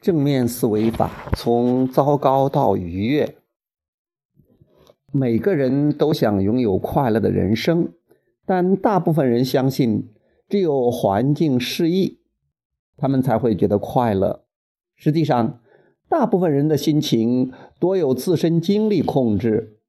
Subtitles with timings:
[0.00, 3.36] 正面思维法，从糟糕到愉悦。
[5.12, 7.92] 每个人都想拥有快乐的人生，
[8.46, 10.08] 但大部分人相信，
[10.48, 12.18] 只有环境适宜，
[12.96, 14.44] 他们才会觉得快乐。
[14.96, 15.60] 实际上，
[16.08, 19.80] 大部分人的心情多由自身经历控制。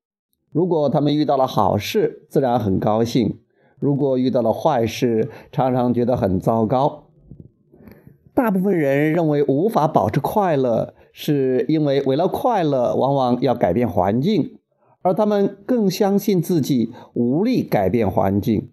[0.52, 3.38] 如果他们遇到了好事，自然很高兴；
[3.80, 7.01] 如果遇到了坏事，常常觉得很糟糕。
[8.42, 14.58] 大部分人认为无法保持快乐，是因为为了快乐，往往要改变环境，
[15.04, 18.72] 而他们更相信自己无力改变环境。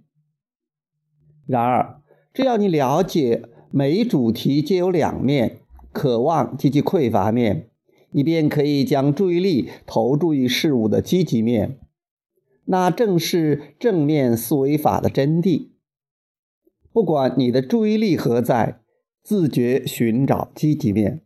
[1.47, 2.01] 然而，
[2.33, 5.59] 只要你了解每一主题皆有两面，
[5.93, 7.69] 渴望及其匮乏面，
[8.13, 11.79] 你便可以将注意力投注于事物的积极面。
[12.65, 15.73] 那正是正面思维法的真谛。
[16.91, 18.81] 不管你的注意力何在。
[19.29, 21.21] 自觉寻找积极面。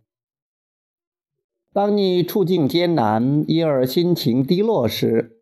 [1.72, 5.40] 当你处境艰难，因而心情低落时，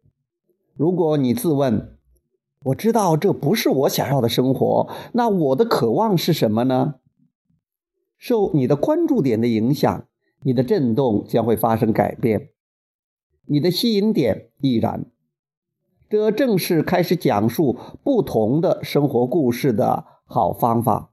[0.74, 1.96] 如果你自问
[2.66, 6.96] ：“我知道这不是我想要的生活，那我的渴望是什么呢？”
[8.20, 10.06] 受你的关注点的影响，
[10.42, 12.50] 你的振动将会发生改变，
[13.46, 15.06] 你的吸引点亦然。
[16.10, 21.09] 这正是开始讲述不同的生活故事的好方法。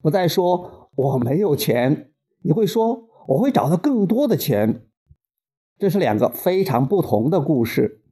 [0.00, 4.86] 不再说我没有钱，你会说我会找到更多的钱。
[5.78, 8.02] 这是两个非常不同的故事，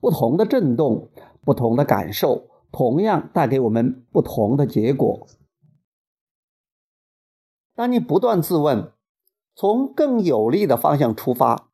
[0.00, 1.10] 不同的震动，
[1.42, 5.26] 不同的感受，同样带给我们不同的结果。
[7.74, 8.92] 当你不断自问，
[9.54, 11.70] 从更有利的方向出发，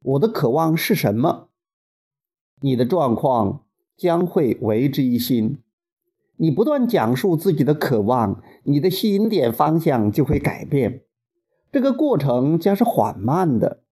[0.00, 1.48] 我的渴望是什么？
[2.60, 3.64] 你的状况
[3.96, 5.62] 将会为之一新。
[6.36, 11.04] 你不断讲述自己的渴望，你的吸引点方向就会改变。
[11.70, 13.82] 这个过程将是缓慢的，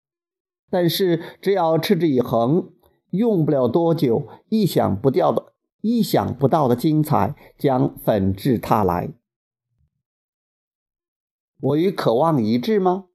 [0.70, 2.72] 但是只要持之以恒，
[3.10, 9.10] 用不了多久，意想不到的、意想不到的精彩将纷至沓来。
[11.60, 13.06] 我与渴望一致吗？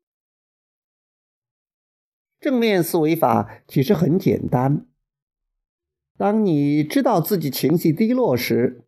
[2.39, 4.85] 正面思维法其实很简单。
[6.17, 8.86] 当你知道自己情绪低落时，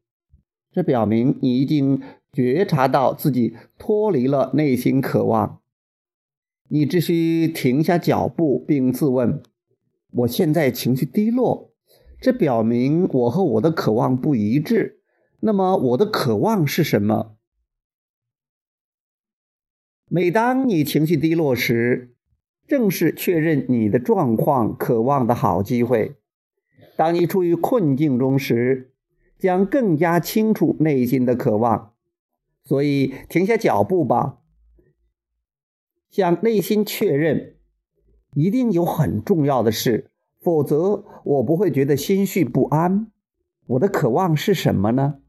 [0.72, 5.62] 这表明你已经觉察到自己脱离了内心渴望，
[6.68, 9.42] 你只需停下脚步，并自问：
[10.12, 11.74] 我现在情绪低落，
[12.22, 15.02] 这表明我和我的渴望不一致。
[15.40, 17.38] 那么我的渴望是什么？
[20.08, 22.14] 每当你情绪低落时，
[22.68, 26.16] 正是确认你的状况、渴望的好机会。
[26.96, 28.92] 当你处于困境中时，
[29.40, 31.94] 将更加清楚内心的渴望，
[32.66, 34.42] 所以停下脚步吧，
[36.10, 37.56] 向内心确认，
[38.36, 40.12] 一定有很重要的事，
[40.42, 43.10] 否则我不会觉得心绪不安。
[43.68, 45.22] 我的渴望是什么呢？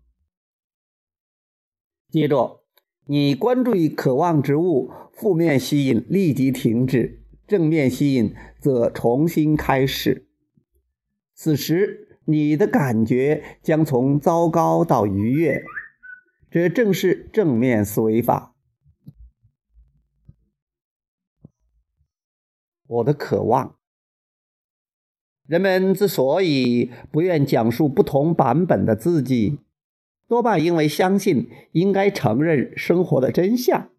[2.10, 2.64] 接着，
[3.06, 10.26] 你关注于渴望之物，负面吸引立即停止，正面吸引则重新开始。
[11.32, 12.08] 此时。
[12.30, 15.62] 你的感觉将从糟糕到愉悦，
[16.50, 18.54] 这正是正面思维法。
[22.86, 23.76] 我的渴望，
[25.46, 29.60] 人们之所以不愿讲述不同版本的自己，
[30.26, 33.90] 多半因为相信应该承认生活的真相。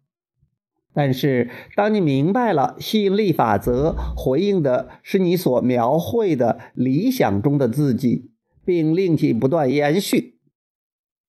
[0.94, 8.30] 但是，当你明白了吸引力法则回应的是你所描绘的理想中的自己，
[8.64, 10.34] 并令其不断延续，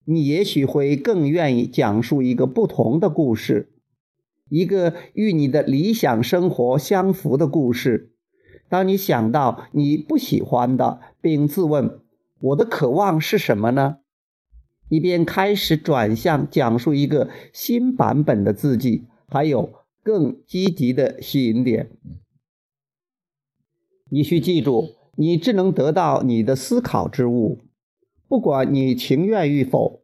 [0.04, 3.72] 你也许会更愿意讲述一个不同的故事，
[4.50, 8.12] 一个与你的理想生活相符的故事。
[8.68, 12.02] 当你想到你不喜欢的，并自问
[12.42, 14.00] “我的渴望是什么呢”，
[14.90, 19.06] 你便开始转向讲述一个新版本的自己。
[19.34, 21.90] 还有更积极的吸引点。
[24.12, 27.58] 你需记住，你只能得到你的思考之物，
[28.28, 30.04] 不管你情愿与否，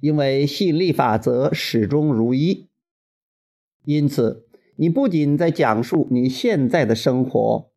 [0.00, 2.70] 因为吸引力法则始终如一。
[3.84, 7.70] 因此，你不仅在讲述你现在的生活，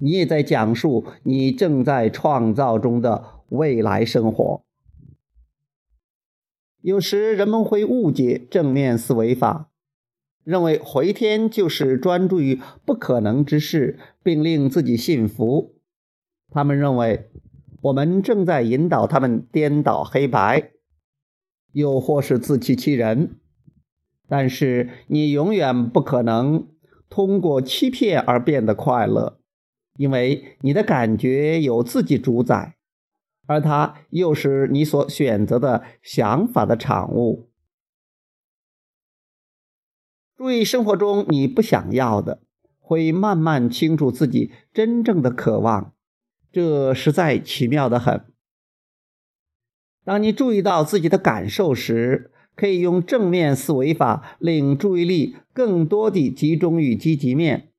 [0.00, 4.64] 你也在讲述你正在创造中的未来生活。
[6.80, 9.70] 有时人们会误解正面思维法。
[10.44, 15.74] 认为回天就是专注于不可能之事，并令自己信服。
[16.50, 17.30] 他们认为
[17.82, 20.70] 我们正在引导他们颠倒黑白，
[21.72, 23.40] 又或是自欺欺人。
[24.28, 26.68] 但是你永远不可能
[27.10, 29.38] 通过欺骗而变得快乐，
[29.96, 32.76] 因为你的感觉由自己主宰，
[33.46, 37.50] 而它又是你所选择的想法的产物。
[40.36, 42.42] 注意生活中你不想要的，
[42.80, 45.94] 会慢慢清楚自己真正的渴望，
[46.50, 48.24] 这实在奇妙的很。
[50.04, 57.70] 当你注意到自己的感受时，可以用正面思维法令注意力更多地集中于积极面。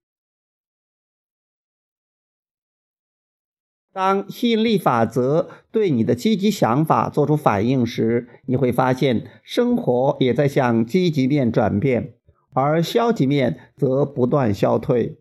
[3.94, 12.16] 当吸引力法则对你的积极想法做出反应时，你会发现生活也在向积极面转变。
[12.56, 15.19] 而消极面则不断消退。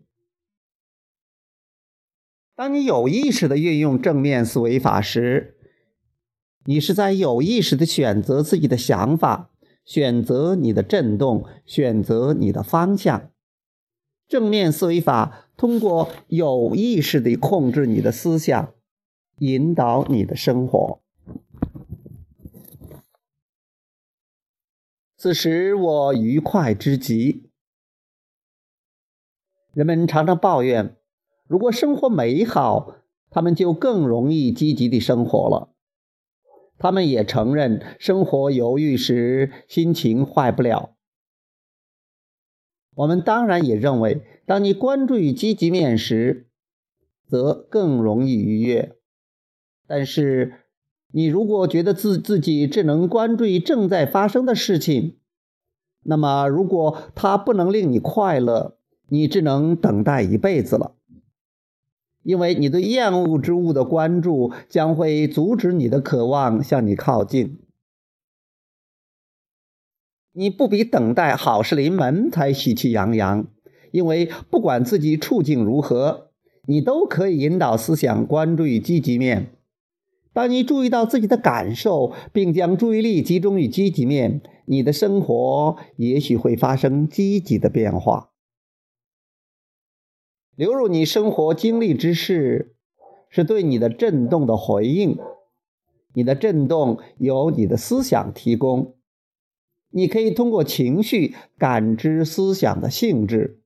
[2.55, 5.57] 当你有意识的运用正面思维法时，
[6.63, 9.51] 你是在有意识的选择自己的想法，
[9.83, 13.29] 选择你的振动，选择你的方向。
[14.27, 18.73] 正面思维法通过有意识地控制你的思想，
[19.39, 21.04] 引导你的生活。
[25.25, 27.49] 此时我愉快之极。
[29.73, 30.97] 人们常常抱怨，
[31.47, 32.97] 如果生活美好，
[33.31, 35.73] 他们就更容易积极地生活了。
[36.77, 40.95] 他们也承认，生活犹豫时心情坏不了。
[42.93, 46.51] 我们当然也认为，当你关注于积极面时，
[47.25, 48.95] 则更容易愉悦。
[49.87, 50.64] 但是，
[51.17, 55.15] 你如果觉得自自己只能关注于正在发生的事情，
[56.03, 58.77] 那么如果它不能令你快乐，
[59.07, 60.95] 你只能等待一辈子了。
[62.23, 67.59] 因为你对厌恶之物的关注将会阻止你的渴望向你靠近。
[70.33, 73.47] 你不比等待好事临门才喜气洋洋，
[73.91, 76.31] 因为不管自己处境如何，
[76.65, 79.54] 你都可以引导思想关注于积极面。
[80.35, 88.31] 当你注意到自己的感受，并将注意力集中于积极面，你的生活也许会发生积极的变化。
[90.57, 92.75] 流入你生活经历之事，
[93.29, 95.17] 是对你的震动的回应。
[96.13, 98.97] 你的震动由你的思想提供。
[99.91, 103.61] 你可以通过情绪感知思想的性质。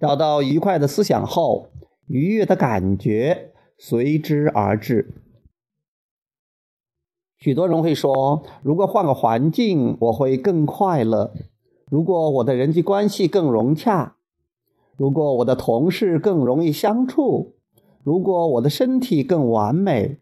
[0.00, 1.68] 找到愉快的思想后，
[2.06, 3.50] 愉悦的感觉。
[3.76, 5.14] 随之而至。
[7.36, 11.32] 许多人会说：“如果换个环境，我会更快乐；
[11.90, 14.14] 如果我的人际关系更融洽；
[14.96, 17.52] 如果我的同事更容易相处；
[18.02, 20.20] 如果我的身体更完美；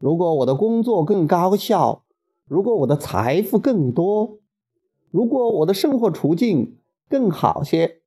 [0.00, 2.02] 如果我的工作更高效；
[2.48, 4.40] 如果我的财富更多；
[5.10, 6.78] 如果我的生活处境
[7.08, 8.00] 更好些，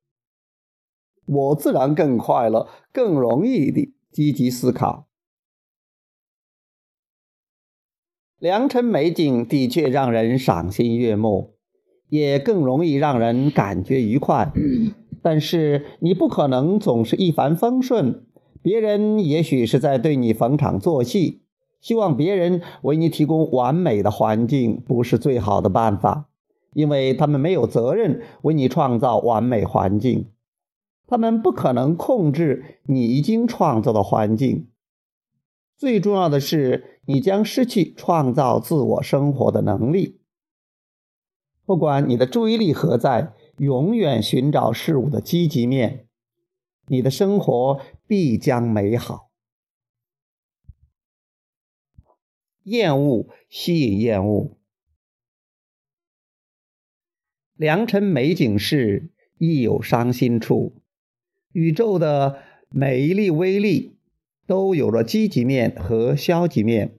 [1.26, 5.08] 我自然更快乐，更容易的。”积极思考，
[8.40, 11.54] 良辰美景的确让人赏心悦目，
[12.10, 14.52] 也更容易让人感觉愉快。
[15.22, 18.26] 但是你不可能总是一帆风顺，
[18.62, 21.44] 别人也许是在对你逢场作戏。
[21.80, 26.30] 希望别人为你提供完美的环境不是最好的办法，
[26.74, 30.32] 因为他们没有责任为你创造完美环境。
[31.10, 34.70] 他们不可能控制你已经创造的环境。
[35.76, 40.22] 最重要的是，你将失去创造自我生活的能力。
[41.66, 46.08] 不管你的注意力何在，永远寻找事物的积极面，
[46.86, 49.32] 你的生活必将美好。
[52.66, 54.60] 厌恶吸引厌恶，
[57.56, 60.79] 良辰美景事，亦有伤心处。
[61.60, 63.98] 宇宙的每一粒微粒
[64.48, 66.98] 都有着积极面和消极面。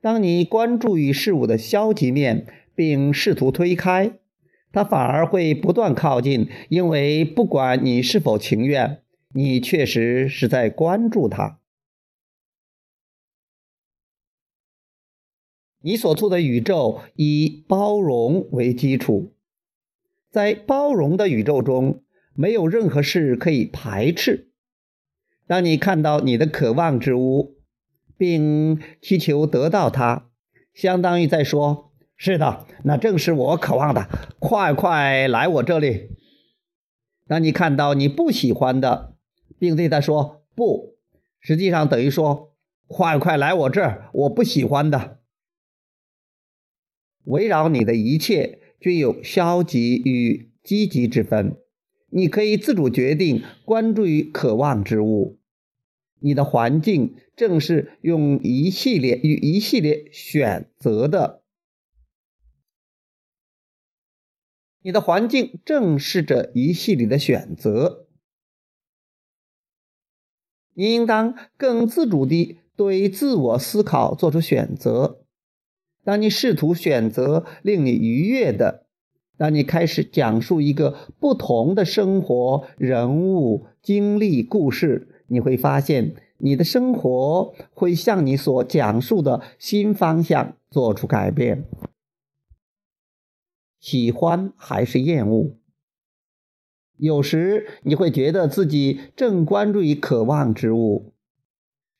[0.00, 4.18] 当你关注于事物的消极面，并试图推开，
[4.72, 9.02] 它反而会不断靠近，因为不管你是否情愿，
[9.34, 11.60] 你确实是在关注它。
[15.80, 19.32] 你所处的宇宙以包容为基础，
[20.28, 22.02] 在包容的宇宙中。
[22.40, 24.52] 没有任何事可以排斥。
[25.48, 27.56] 当你看到你的渴望之物，
[28.16, 30.30] 并祈求得到它，
[30.72, 36.10] 相当于在说：“是的，那正是我渴望的，快快来我这里。”
[37.26, 39.16] 当你看到你不喜欢的，
[39.58, 40.96] 并对他说“不”，
[41.42, 42.54] 实际上等于说
[42.86, 45.18] ：“快快来我这儿，我不喜欢的。”
[47.26, 51.56] 围绕你的一切均有消极与积极之分。
[52.10, 55.38] 你可以自主决定关注于渴望之物。
[56.20, 61.42] 你的环境正是用一系列与一系列选择的。
[64.80, 68.06] 你的环境正是这一系列的选择。
[70.74, 75.24] 你应当更自主地对自我思考做出选择。
[76.04, 78.87] 当你试图选择令你愉悦的，
[79.38, 91.64] 当你开始讲述一个不同的生活、人物、经历、故事，你会发现你的生活会向你所讲述的新方向做出改变。
[93.78, 95.54] 喜欢还是厌恶？
[96.96, 101.12] 有时你会觉得自己正关注于渴望之物，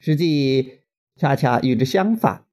[0.01, 0.81] 实际
[1.15, 2.45] 恰恰与之相反，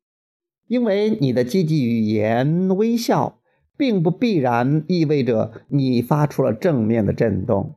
[0.68, 3.39] 因为你的积极语言、微笑，
[3.77, 7.75] 并不必然意味着你发出了正面的震动。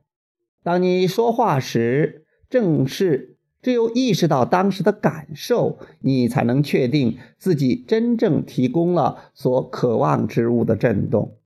[0.63, 11.37] 当你说话时，正是只有意识到当时的感受，你才能确定自己真正提供了所渴望之物的震动。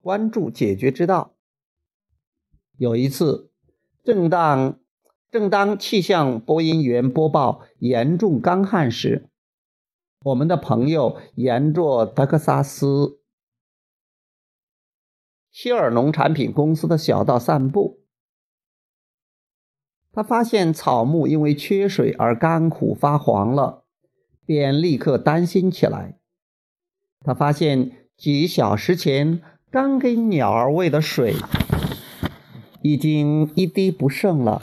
[0.00, 1.34] 关注解决之道。
[2.76, 3.50] 有一次，
[4.02, 4.78] 正当
[5.30, 9.29] 正当气象播音员播报严重干旱时，
[10.24, 13.20] 我们的朋友沿着德克萨斯
[15.50, 18.00] 希尔农产品公司的小道散步，
[20.12, 23.84] 他发现草木因为缺水而干枯发黄了，
[24.44, 26.20] 便立刻担心起来。
[27.20, 29.42] 他发现几小时前。
[29.72, 31.36] 刚给鸟儿喂的水
[32.82, 34.62] 已经一滴不剩了，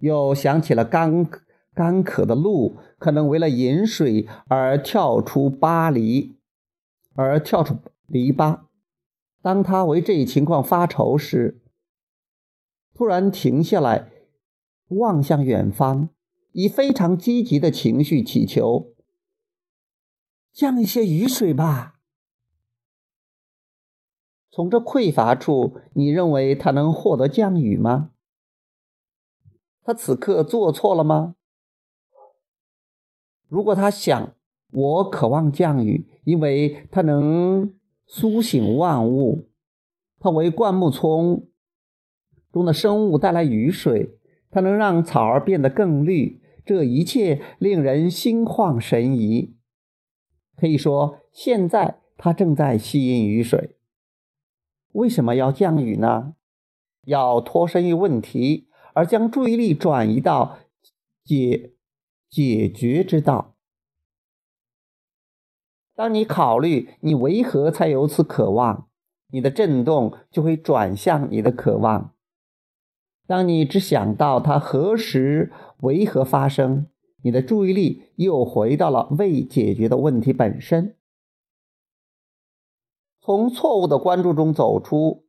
[0.00, 1.26] 又想起了刚
[1.74, 6.36] 干渴的鹿可能为了饮水而跳出巴黎，
[7.14, 7.76] 而跳出
[8.06, 8.60] 篱笆。
[9.42, 11.60] 当他为这一情况发愁时，
[12.94, 14.10] 突然停下来，
[14.88, 16.10] 望向远方，
[16.52, 18.94] 以非常积极的情绪祈求
[20.54, 21.98] ：“降一些雨水吧。”
[24.52, 28.12] 从这匮乏处，你认为他能获得降雨吗？
[29.82, 31.34] 他此刻做错了吗？
[33.48, 34.34] 如果他想，
[34.72, 37.74] 我渴望降雨，因为它能
[38.06, 39.48] 苏醒万物，
[40.18, 41.46] 它为灌木丛
[42.52, 44.18] 中的生物带来雨水，
[44.50, 49.54] 它能让草儿变得更绿，这一切令人心旷神怡。
[50.56, 53.76] 可以说，现在它正在吸引雨水。
[54.92, 56.34] 为什么要降雨呢？
[57.06, 60.58] 要脱身于问题，而将注意力转移到
[61.24, 61.73] 解
[62.34, 63.54] 解决之道。
[65.94, 68.88] 当你考虑你为何才有此渴望，
[69.28, 72.12] 你的震动就会转向你的渴望。
[73.28, 76.88] 当你只想到它何时为何发生，
[77.22, 80.96] 你的注意力又回到了未解决的问题本身。
[83.20, 85.24] 从错误的关注中走出，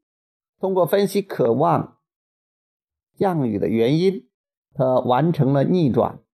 [0.60, 2.00] 通过分析渴望
[3.16, 4.28] 降雨的原因，
[4.74, 6.25] 他完成了逆转。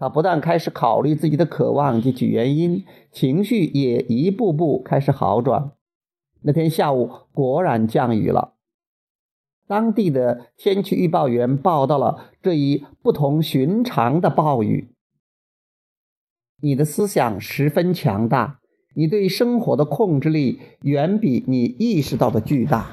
[0.00, 5.72] 他不但开始考虑自己的渴望及其原因，情绪也一步步开始好转。
[6.40, 8.54] 那天下午果然降雨了。
[9.68, 14.94] 当地的天气预报员报道了这一不同寻常的暴雨。
[16.62, 18.56] 你的思想十分强大。
[18.94, 22.90] 你对生活的控制力远比你意识到的巨大。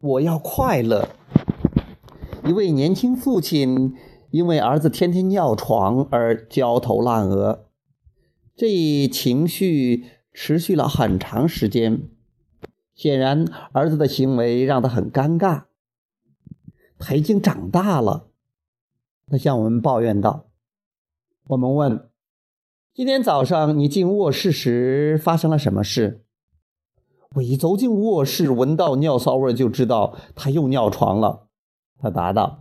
[0.00, 1.08] 我要快乐。
[2.44, 3.94] 一位年轻父亲
[4.30, 7.66] 因为儿子天天尿床而焦头烂额，
[8.56, 12.02] 这一情绪持续了很长时间。
[12.96, 15.64] 显然，儿子的行为让他很尴尬。
[16.98, 18.28] 他已经长大了，
[19.28, 20.46] 他向我们抱怨道。
[21.48, 22.08] 我们问。
[22.92, 26.24] 今天早上你进卧室时发生了什么事？
[27.36, 31.46] 我一走进卧室，闻到尿骚味就知道他又尿床了。
[32.02, 32.58] 他答道：“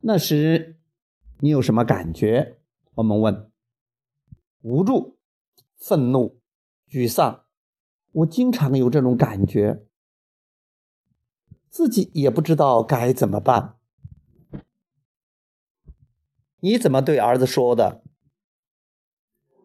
[0.00, 0.78] 那时
[1.40, 2.56] 你有什么感觉？”
[2.96, 3.50] 我们问。
[4.62, 5.18] 无助、
[5.76, 6.40] 愤怒、
[6.88, 7.42] 沮丧，
[8.12, 9.84] 我经常有这种感觉，
[11.68, 13.76] 自己也不知道该怎么办。
[16.60, 18.02] 你怎么对儿子说的？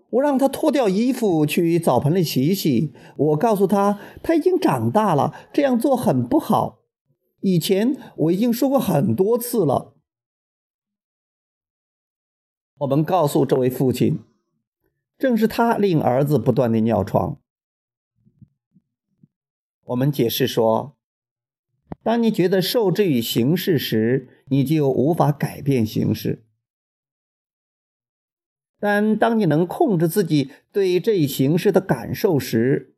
[0.10, 2.94] 我让他脱掉衣服去澡盆里洗洗。
[3.16, 6.81] 我告诉他，他已经长大了，这样做很不好。
[7.42, 9.96] 以前我已经说过很多次了。
[12.78, 14.20] 我们告诉这位父亲，
[15.18, 17.40] 正是他令儿子不断的尿床。
[19.84, 20.98] 我们解释说，
[22.02, 26.44] 当你觉得受制于形式时，你就无法改变形式；
[28.80, 32.96] 但当你能控制自己对这一形式的感受时，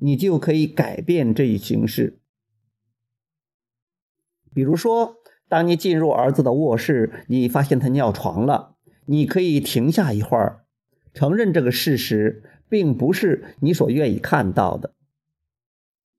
[0.00, 2.19] 你就可以改变这一形式。
[4.52, 5.16] 比如说，
[5.48, 8.76] 当你进入儿子的卧室，你发现他尿床了。
[9.06, 10.64] 你可以停下一会儿，
[11.12, 14.94] 承认这个事实并不是你所愿意看到的。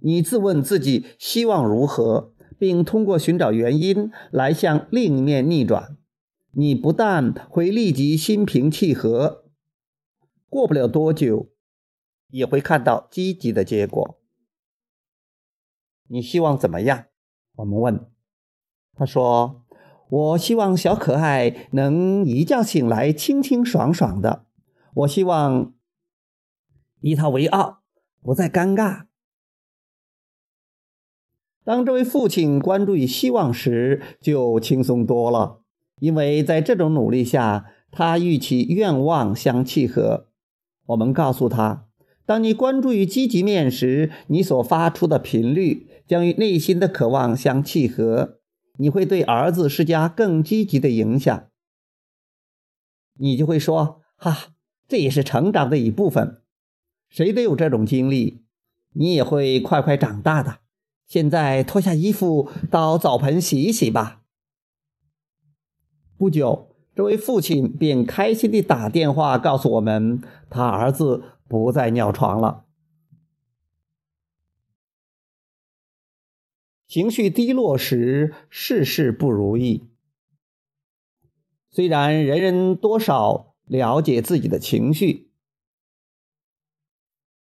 [0.04, 5.96] 你自问自己希望如何，并通过寻找原因来向另一面逆转。
[6.52, 9.46] 你不但会立即心平气和，
[10.50, 11.50] 过不了多久，
[12.30, 14.20] 也会看到积极的结果。
[16.08, 17.06] 你希望怎么样？
[17.56, 18.06] 我们问。
[18.96, 19.58] 他说。
[20.12, 24.46] 我希望小可爱能一觉醒来清清爽爽的。
[24.94, 25.72] 我希望
[27.00, 27.84] 以他为傲，
[28.22, 29.04] 不再尴尬。
[31.64, 35.62] 当这位父亲关注于希望时，就轻松多了，
[36.00, 40.28] 因为在这种努力下，他与其愿望相契合。
[40.88, 41.86] 我们告诉他，
[42.26, 48.41] 当你关注于积极面时，你所发出的频率将与内心的渴望相契合。
[48.82, 51.50] 你会对儿子施加更积极的影响，
[53.20, 54.56] 你就会说：“哈，
[54.88, 56.42] 这也是成长的一部分，
[57.08, 58.44] 谁都有这种经历，
[58.94, 60.62] 你也会快快长大的。”
[61.06, 64.24] 现在脱下衣服到澡盆洗一洗吧。
[66.18, 72.66] 不久，这位父亲便开心地打电话告诉我们，他儿子不再尿床了。
[76.92, 79.86] 情绪低落时，事事不如意。
[81.70, 85.32] 虽然人人多少了解自己的情绪，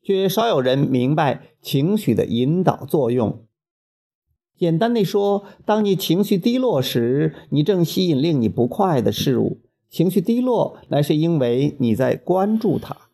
[0.01, 3.47] 却少有人明白情绪的引导作用。
[4.57, 9.61] 简单的说，当你情绪低落时，你正吸引令你不快的事物。
[9.87, 13.09] 情绪低落，乃是因为你在关注它。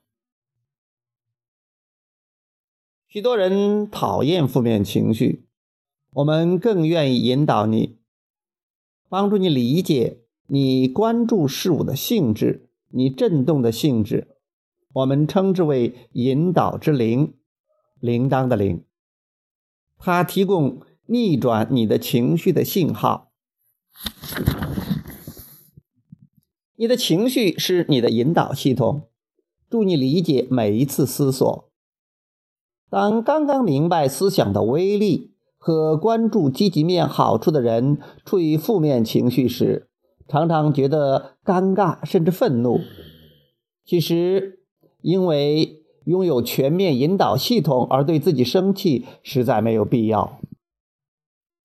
[3.08, 5.46] 许多人讨厌负面情绪。
[6.16, 7.98] 我们更愿意引导你，
[9.10, 14.38] 帮助你理解你关注事物的性质，你震动的性质。
[14.94, 17.34] 我们称之为引导之铃，
[18.00, 18.84] 铃铛的铃。
[19.98, 23.32] 它提供逆转你的情绪的信号。
[26.76, 29.10] 你的情绪是你的引导系统，
[29.68, 31.72] 助你理解每一次思索。
[32.92, 35.33] 当刚刚明白思想的威力。
[35.66, 39.88] 和关注积极面好处的人处于负面情绪时，
[40.28, 42.82] 常常觉得尴尬甚至愤怒。
[43.86, 44.60] 其实，
[45.00, 50.38] 因为拥有全面引导系统而对自己生气，实在没有必要。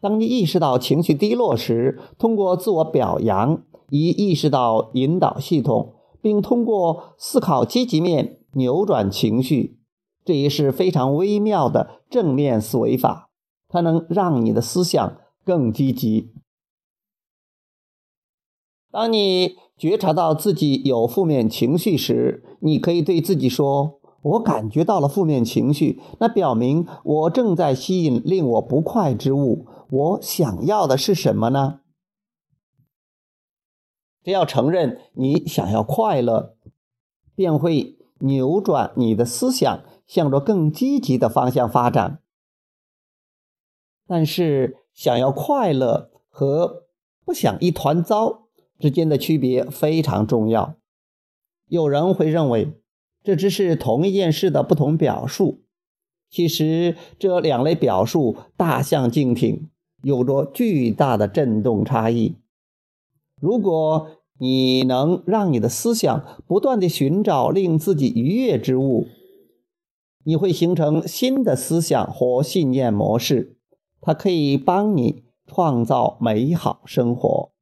[0.00, 9.80] 当你意识到情绪低落时，通过自我表扬以意识到引导系统，并通过思考积极面扭转情绪，
[10.24, 13.27] 这也是非常微妙的正面思维法。
[13.68, 16.32] 它能让你的思想更积极。
[18.90, 29.66] 当你觉察到自己有负面情绪时，你可以对自己说：“我感觉到了负面情绪，那表明我正在吸引令我不快之物。
[29.90, 31.80] 我想要的是什么呢？”
[34.24, 36.56] 只要承认你想要快乐，
[37.34, 42.20] 便会扭转你的思想，向着更积极的方向发展。
[44.08, 46.86] 但是，想要快乐和
[47.26, 50.76] 不想一团糟之间的区别非常重要。
[51.68, 52.72] 有人会认为
[53.22, 55.60] 这只是同一件事的不同表述，
[56.30, 59.68] 其实这两类表述大相径庭，
[60.02, 62.36] 有着巨大的振动差异。
[63.38, 69.06] 如果你能让你的思想不断地寻找令自己愉悦之物，
[70.24, 73.57] 你会形成新的思想或信念模式。
[74.00, 77.52] 它可以帮你创造美好生活。